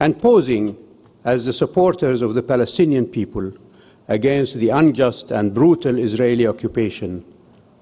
and 0.00 0.20
posing 0.20 0.76
as 1.24 1.44
the 1.44 1.52
supporters 1.52 2.22
of 2.22 2.34
the 2.34 2.42
Palestinian 2.42 3.06
people 3.06 3.52
against 4.08 4.56
the 4.56 4.70
unjust 4.70 5.30
and 5.30 5.54
brutal 5.54 5.98
Israeli 5.98 6.46
occupation 6.46 7.24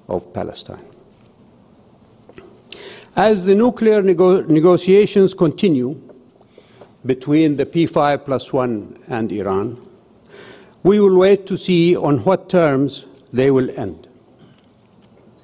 of 0.09 0.33
Palestine. 0.33 0.89
As 3.16 3.44
the 3.44 3.55
nuclear 3.55 4.03
nego 4.03 4.42
negotiations 4.42 5.35
continue 5.35 6.01
between 7.05 7.57
the 7.57 7.66
P5 7.66 8.25
plus 8.25 8.53
one 8.53 8.96
and 9.09 9.33
Iran, 9.33 9.85
we 10.85 11.01
will 11.01 11.18
wait 11.18 11.46
to 11.46 11.57
see 11.57 11.96
on 11.96 12.18
what 12.18 12.49
terms 12.49 13.07
they 13.33 13.51
will 13.51 13.68
end. 13.79 14.07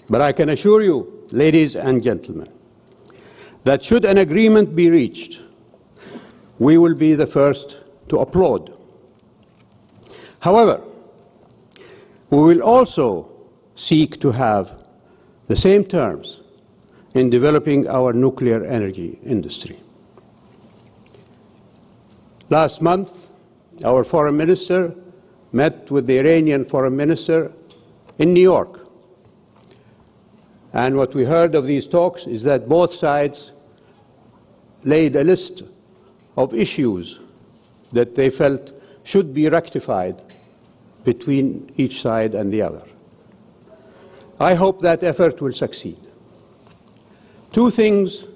But 0.09 0.21
I 0.21 0.33
can 0.33 0.49
assure 0.51 0.83
you, 0.83 1.27
ladies 1.33 1.75
and 1.75 2.03
gentlemen, 2.03 2.49
that 3.65 3.83
should 3.83 4.05
an 4.05 4.19
agreement 4.19 4.77
be 4.77 4.89
reached, 4.89 5.41
we 6.61 6.79
will 6.79 6.95
be 6.95 7.15
the 7.15 7.27
first 7.27 7.77
to 8.09 8.21
applaud. 8.21 8.73
However, 10.39 10.81
we 12.31 12.39
will 12.39 12.63
also 12.63 13.29
seek 13.75 14.21
to 14.21 14.31
have 14.31 14.73
the 15.49 15.57
same 15.57 15.85
terms 15.85 16.41
in 17.17 17.31
developing 17.31 17.89
our 17.89 18.13
nuclear 18.13 18.63
energy 18.63 19.19
industry. 19.25 19.79
Last 22.51 22.83
month, 22.83 23.31
our 23.85 24.05
foreign 24.05 24.37
minister 24.37 24.95
met 25.51 25.91
with 25.91 26.07
the 26.07 26.19
Iranian 26.19 26.67
foreign 26.67 26.95
minister 26.95 27.53
in 28.19 28.35
New 28.35 28.43
York. 28.43 28.87
And 30.75 30.97
what 30.97 31.15
we 31.15 31.25
heard 31.25 31.55
of 31.55 31.65
these 31.65 31.87
talks 31.87 32.27
is 32.27 32.43
that 32.43 32.69
both 32.69 32.93
sides 32.93 33.53
laid 34.85 35.17
a 35.17 35.25
list 35.25 35.63
of 36.37 36.53
issues 36.53 37.19
that 37.93 38.15
they 38.15 38.29
felt 38.29 38.73
should 39.05 39.33
be 39.33 39.49
rectified 39.49 40.21
between 41.05 41.73
each 41.79 42.03
side 42.03 42.35
and 42.35 42.53
the 42.53 42.61
other. 42.61 42.83
I 44.39 44.55
hope 44.55 44.83
that 44.83 45.03
effort 45.03 45.41
will 45.41 45.55
succeed. 45.55 46.06
Two 47.57 47.71
things 47.71 48.27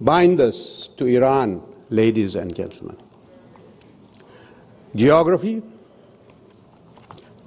bind 0.00 0.40
us 0.40 0.88
to 0.96 1.04
Iran, 1.04 1.60
ladies 1.90 2.34
and 2.34 2.56
gentlemen 2.56 2.96
geography 4.96 5.62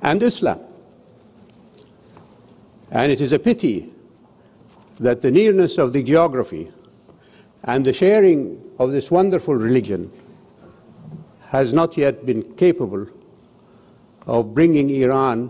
and 0.03 0.21
Islam. 0.21 0.59
And 2.91 3.11
it 3.11 3.19
is 3.19 3.31
a 3.31 3.39
pity 3.39 3.91
that 4.99 5.23
the 5.23 5.31
nearness 5.31 5.79
of 5.79 5.91
the 5.91 6.03
geography 6.03 6.71
and 7.63 7.83
the 7.83 7.93
sharing 7.93 8.61
of 8.77 8.91
this 8.91 9.09
wonderful 9.09 9.55
religion 9.55 10.11
has 11.47 11.73
not 11.73 11.97
yet 11.97 12.27
been 12.27 12.43
capable 12.53 13.07
of 14.27 14.53
bringing 14.53 14.91
Iran 14.91 15.49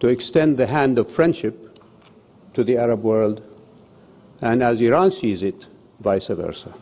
to 0.00 0.08
extend 0.08 0.56
the 0.56 0.68
hand 0.68 0.98
of 0.98 1.10
friendship 1.10 1.78
to 2.54 2.64
the 2.64 2.78
Arab 2.78 3.02
world, 3.02 3.51
and 4.42 4.62
as 4.62 4.80
Iran 4.80 5.12
sees 5.12 5.42
it, 5.42 5.66
vice 6.00 6.26
versa. 6.26 6.72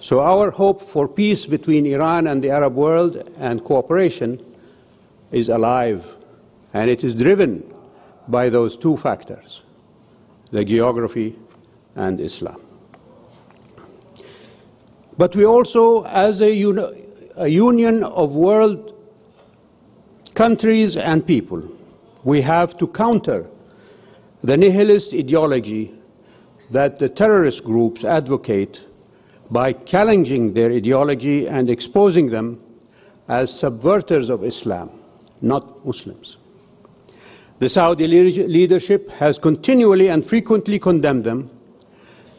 So, 0.00 0.18
our 0.20 0.50
hope 0.50 0.82
for 0.82 1.06
peace 1.06 1.46
between 1.46 1.86
Iran 1.86 2.26
and 2.26 2.42
the 2.42 2.50
Arab 2.50 2.74
world 2.74 3.30
and 3.38 3.62
cooperation 3.62 4.44
is 5.30 5.48
alive, 5.48 6.04
and 6.74 6.90
it 6.90 7.04
is 7.04 7.14
driven 7.14 7.62
by 8.26 8.48
those 8.48 8.76
two 8.76 8.96
factors 8.96 9.62
the 10.50 10.64
geography 10.64 11.34
and 11.96 12.20
Islam. 12.20 12.60
But 15.16 15.34
we 15.36 15.46
also, 15.46 16.04
as 16.04 16.42
a, 16.42 16.50
a 17.36 17.48
union 17.48 18.02
of 18.02 18.32
world 18.32 18.92
countries 20.34 20.96
and 20.96 21.26
people, 21.26 21.62
we 22.24 22.42
have 22.42 22.76
to 22.78 22.86
counter 22.86 23.46
the 24.42 24.56
nihilist 24.56 25.14
ideology 25.14 25.94
that 26.70 26.98
the 26.98 27.08
terrorist 27.08 27.62
groups 27.62 28.04
advocate 28.04 28.80
by 29.50 29.72
challenging 29.72 30.54
their 30.54 30.70
ideology 30.70 31.46
and 31.46 31.70
exposing 31.70 32.30
them 32.30 32.60
as 33.28 33.52
subverters 33.52 34.30
of 34.30 34.42
Islam, 34.42 34.90
not 35.40 35.84
Muslims. 35.86 36.38
The 37.58 37.68
Saudi 37.68 38.08
leadership 38.08 39.10
has 39.10 39.38
continually 39.38 40.08
and 40.08 40.26
frequently 40.26 40.80
condemned 40.80 41.24
them, 41.24 41.50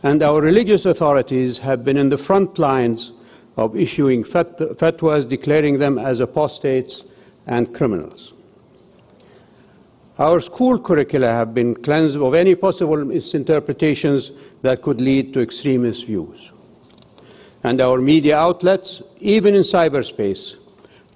and 0.01 0.21
our 0.21 0.41
religious 0.41 0.85
authorities 0.85 1.59
have 1.59 1.85
been 1.85 1.95
in 1.95 2.09
the 2.09 2.17
front 2.17 2.59
lines 2.59 3.13
of 3.55 3.77
issuing 3.77 4.23
fatwas 4.23 5.29
declaring 5.29 5.79
them 5.79 5.97
as 5.97 6.19
apostates 6.19 7.05
and 7.47 7.73
criminals. 7.73 8.33
Our 10.19 10.41
school 10.41 10.77
curricula 10.77 11.31
have 11.31 11.55
been 11.55 11.73
cleansed 11.73 12.17
of 12.17 12.35
any 12.35 12.53
possible 12.53 13.03
misinterpretations 13.03 14.31
that 14.61 14.83
could 14.83 15.01
lead 15.01 15.33
to 15.33 15.41
extremist 15.41 16.05
views. 16.05 16.51
And 17.63 17.81
our 17.81 17.99
media 17.99 18.37
outlets, 18.37 19.01
even 19.19 19.55
in 19.55 19.63
cyberspace, 19.63 20.57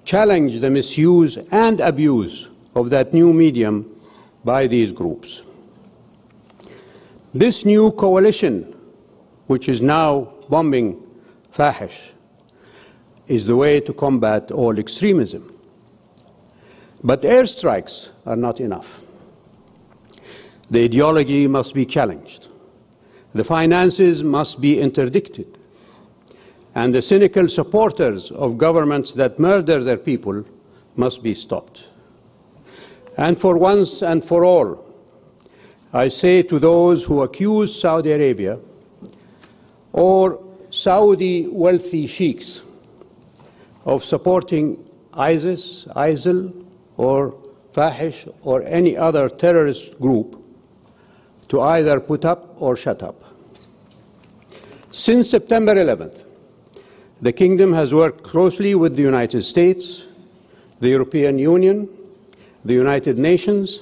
challenge 0.04 0.58
the 0.60 0.70
misuse 0.70 1.36
and 1.52 1.78
abuse 1.80 2.48
of 2.74 2.90
that 2.90 3.14
new 3.14 3.32
medium 3.32 3.86
by 4.44 4.66
these 4.66 4.90
groups. 4.90 5.42
This 7.32 7.64
new 7.64 7.92
coalition, 7.92 8.74
which 9.46 9.68
is 9.68 9.80
now 9.80 10.32
bombing 10.48 11.00
Fahish, 11.54 12.10
is 13.28 13.46
the 13.46 13.54
way 13.54 13.78
to 13.78 13.92
combat 13.92 14.50
all 14.50 14.76
extremism. 14.76 15.54
But 17.02 17.22
airstrikes 17.22 18.08
are 18.26 18.36
not 18.36 18.60
enough. 18.60 19.00
The 20.70 20.84
ideology 20.84 21.46
must 21.46 21.74
be 21.74 21.86
challenged. 21.86 22.48
The 23.32 23.44
finances 23.44 24.22
must 24.22 24.60
be 24.60 24.80
interdicted. 24.80 25.58
And 26.74 26.94
the 26.94 27.02
cynical 27.02 27.48
supporters 27.48 28.30
of 28.30 28.58
governments 28.58 29.12
that 29.14 29.38
murder 29.38 29.82
their 29.82 29.96
people 29.96 30.44
must 30.96 31.22
be 31.22 31.34
stopped. 31.34 31.84
And 33.16 33.38
for 33.38 33.56
once 33.56 34.02
and 34.02 34.24
for 34.24 34.44
all, 34.44 34.84
I 35.92 36.08
say 36.08 36.42
to 36.42 36.58
those 36.58 37.04
who 37.04 37.22
accuse 37.22 37.80
Saudi 37.80 38.12
Arabia 38.12 38.58
or 39.92 40.44
Saudi 40.70 41.46
wealthy 41.46 42.06
sheiks 42.06 42.60
of 43.84 44.04
supporting 44.04 44.84
ISIS, 45.14 45.86
ISIL, 45.96 46.52
or 46.98 47.34
Fahish, 47.72 48.30
or 48.42 48.62
any 48.64 48.96
other 48.96 49.28
terrorist 49.30 49.98
group 50.00 50.44
to 51.48 51.60
either 51.62 52.00
put 52.00 52.24
up 52.24 52.60
or 52.60 52.76
shut 52.76 53.02
up. 53.02 53.24
Since 54.90 55.30
September 55.30 55.74
11th, 55.74 56.24
the 57.22 57.32
Kingdom 57.32 57.72
has 57.72 57.94
worked 57.94 58.24
closely 58.24 58.74
with 58.74 58.96
the 58.96 59.02
United 59.02 59.44
States, 59.44 60.04
the 60.80 60.88
European 60.88 61.38
Union, 61.38 61.88
the 62.64 62.74
United 62.74 63.16
Nations, 63.16 63.80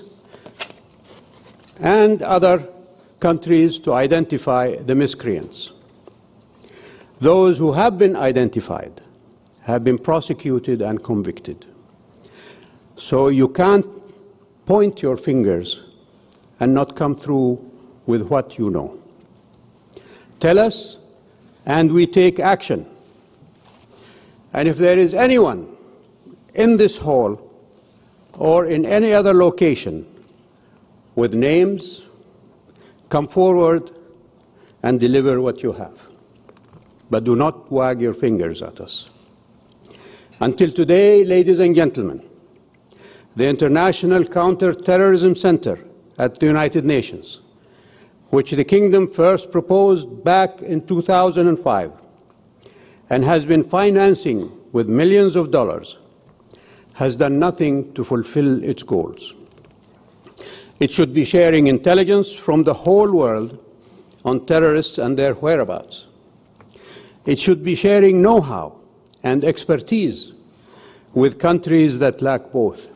and 1.81 2.22
other 2.22 2.68
countries 3.18 3.79
to 3.79 3.92
identify 3.92 4.76
the 4.76 4.94
miscreants. 4.94 5.72
Those 7.20 7.57
who 7.57 7.72
have 7.72 7.98
been 7.98 8.14
identified 8.14 9.00
have 9.62 9.85
been 9.85 9.98
prosecuted 9.98 10.83
and 10.83 11.02
convicted. 11.02 11.64
So 12.96 13.28
you 13.28 13.48
can't 13.48 13.87
point 14.64 15.02
your 15.02 15.16
fingers 15.16 15.82
and 16.59 16.74
not 16.74 16.96
come 16.96 17.14
through 17.14 17.70
with 18.06 18.22
what 18.22 18.59
you 18.59 18.70
know. 18.70 18.98
Tell 20.40 20.59
us, 20.59 20.96
and 21.64 21.92
we 21.92 22.06
take 22.06 22.40
action. 22.40 22.87
And 24.52 24.68
if 24.68 24.78
there 24.78 24.98
is 24.98 25.12
anyone 25.12 25.76
in 26.54 26.78
this 26.78 26.98
hall 26.98 27.40
or 28.38 28.66
in 28.66 28.87
any 28.87 29.12
other 29.12 29.35
location 29.35 30.06
with 31.14 31.35
names, 31.35 32.02
come 33.09 33.28
forward 33.28 33.90
and 34.82 34.98
deliver 34.98 35.40
what 35.40 35.62
you 35.62 35.72
have. 35.72 35.98
But 37.11 37.24
do 37.24 37.37
not 37.37 37.70
wag 37.70 38.00
your 38.00 38.14
fingers 38.14 38.62
at 38.62 38.80
us. 38.80 39.09
Until 40.40 40.70
today, 40.70 41.24
ladies 41.24 41.59
and 41.59 41.74
gentlemen, 41.74 42.22
the 43.37 43.46
International 43.46 44.25
Counterterrorism 44.25 45.35
Center 45.35 45.79
at 46.18 46.40
the 46.40 46.46
United 46.46 46.87
Nations, 46.87 47.40
which 48.31 48.51
the 48.53 48.64
Kingdom 48.64 49.07
first 49.07 49.53
proposed 49.53 50.25
back 50.25 50.62
in 50.62 50.87
2005 50.87 51.92
and 53.11 53.25
has 53.25 53.44
been 53.44 53.62
financing 53.62 54.51
with 54.72 54.88
millions 54.88 55.37
of 55.37 55.51
dollars, 55.51 55.99
has 56.94 57.14
done 57.14 57.38
nothing 57.38 57.92
to 57.92 58.03
fulfill 58.03 58.64
its 58.64 58.83
goals. 58.83 59.35
It 60.81 60.90
should 60.90 61.12
be 61.12 61.25
sharing 61.27 61.66
intelligence 61.66 62.33
from 62.33 62.64
the 62.64 62.72
whole 62.72 63.12
world 63.12 63.62
on 64.25 64.46
terrorists 64.46 64.96
and 64.96 65.18
their 65.18 65.35
whereabouts. 65.35 66.07
It 67.27 67.38
should 67.38 67.62
be 67.62 67.75
sharing 67.75 68.22
know 68.22 68.40
how 68.40 68.77
and 69.22 69.44
expertise 69.44 70.33
with 71.12 71.38
countries 71.38 71.99
that 71.99 72.22
lack 72.22 72.51
both. 72.51 72.95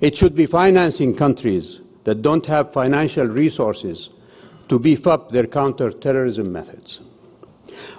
It 0.00 0.16
should 0.16 0.34
be 0.34 0.46
financing 0.46 1.14
countries 1.14 1.80
that 2.04 2.22
don't 2.22 2.44
have 2.46 2.72
financial 2.72 3.26
resources 3.26 4.10
to 4.68 4.78
beef 4.78 5.06
up 5.06 5.30
their 5.30 5.46
counterterrorism 5.46 6.52
methods. 6.52 7.00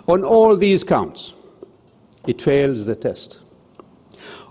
On 0.07 0.23
all 0.23 0.55
these 0.55 0.83
counts, 0.83 1.33
it 2.27 2.41
fails 2.41 2.85
the 2.85 2.95
test. 2.95 3.39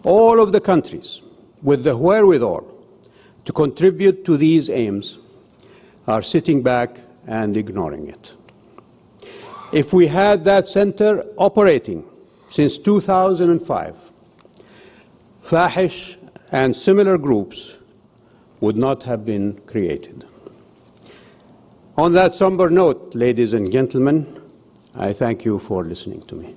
All 0.02 0.40
of 0.40 0.52
the 0.52 0.60
countries 0.60 1.22
with 1.62 1.84
the 1.84 1.96
wherewithal 1.96 2.72
to 3.44 3.52
contribute 3.52 4.24
to 4.24 4.36
these 4.36 4.68
aims 4.68 5.18
are 6.06 6.22
sitting 6.22 6.62
back 6.62 7.00
and 7.26 7.56
ignoring 7.56 8.08
it. 8.08 8.32
If 9.72 9.92
we 9.92 10.06
had 10.06 10.44
that 10.44 10.68
center 10.68 11.24
operating 11.36 12.04
since 12.48 12.78
2005, 12.78 13.96
Fahish 15.44 16.16
and 16.52 16.74
similar 16.76 17.18
groups 17.18 17.76
would 18.60 18.76
not 18.76 19.02
have 19.02 19.24
been 19.24 19.60
created. 19.66 20.24
On 21.96 22.12
that 22.12 22.34
somber 22.34 22.68
note, 22.68 23.14
ladies 23.14 23.52
and 23.52 23.72
gentlemen, 23.72 24.40
I 24.94 25.12
thank 25.12 25.44
you 25.44 25.58
for 25.58 25.84
listening 25.84 26.22
to 26.22 26.34
me. 26.34 26.54